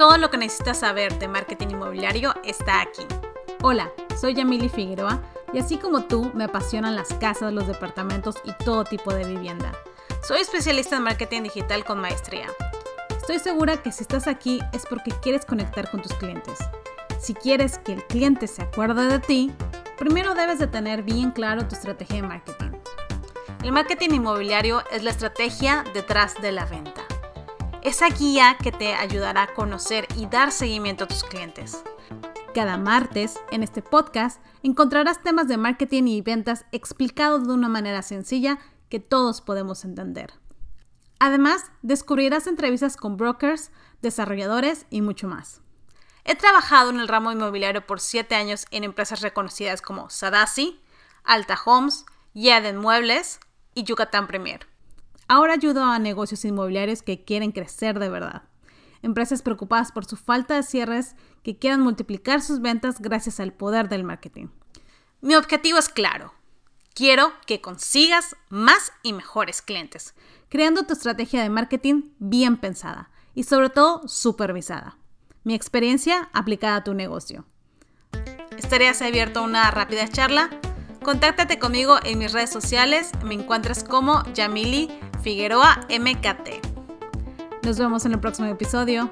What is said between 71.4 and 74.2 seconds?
de marketing bien pensada y sobre todo